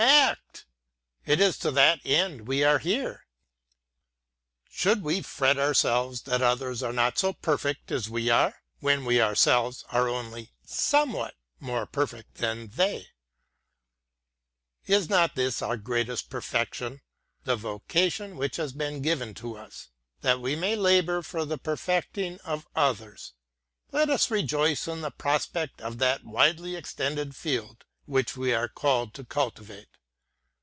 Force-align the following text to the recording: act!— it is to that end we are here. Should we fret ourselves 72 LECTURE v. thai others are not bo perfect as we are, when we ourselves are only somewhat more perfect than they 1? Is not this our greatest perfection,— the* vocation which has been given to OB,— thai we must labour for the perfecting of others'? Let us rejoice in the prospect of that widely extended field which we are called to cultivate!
act!— 0.01 0.65
it 1.31 1.39
is 1.39 1.59
to 1.59 1.69
that 1.69 1.99
end 2.03 2.47
we 2.47 2.63
are 2.63 2.79
here. 2.79 3.27
Should 4.71 5.03
we 5.03 5.21
fret 5.21 5.59
ourselves 5.59 6.21
72 6.23 6.31
LECTURE 6.31 6.37
v. 6.37 6.41
thai 6.41 6.51
others 6.67 6.83
are 6.83 6.93
not 6.93 7.21
bo 7.21 7.33
perfect 7.33 7.91
as 7.91 8.09
we 8.09 8.27
are, 8.31 8.55
when 8.79 9.05
we 9.05 9.21
ourselves 9.21 9.85
are 9.91 10.09
only 10.09 10.49
somewhat 10.65 11.35
more 11.59 11.85
perfect 11.85 12.37
than 12.39 12.69
they 12.69 13.09
1? 14.87 14.93
Is 15.01 15.07
not 15.07 15.35
this 15.35 15.61
our 15.61 15.77
greatest 15.77 16.31
perfection,— 16.31 17.01
the* 17.43 17.55
vocation 17.55 18.37
which 18.37 18.55
has 18.55 18.73
been 18.73 19.03
given 19.03 19.35
to 19.35 19.59
OB,— 19.59 19.71
thai 20.23 20.35
we 20.35 20.55
must 20.55 20.79
labour 20.79 21.21
for 21.21 21.45
the 21.45 21.59
perfecting 21.59 22.39
of 22.39 22.65
others'? 22.75 23.33
Let 23.91 24.09
us 24.09 24.31
rejoice 24.31 24.87
in 24.87 25.01
the 25.01 25.11
prospect 25.11 25.79
of 25.79 25.99
that 25.99 26.23
widely 26.23 26.75
extended 26.75 27.35
field 27.35 27.85
which 28.07 28.35
we 28.35 28.51
are 28.51 28.67
called 28.67 29.13
to 29.13 29.23
cultivate! 29.23 29.87